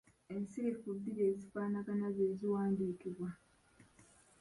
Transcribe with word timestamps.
Ensirifu 0.33 0.87
bbiri 0.97 1.21
ezifaanagana 1.31 2.07
ze 2.15 2.27
ziwandiikibwa. 2.37 3.29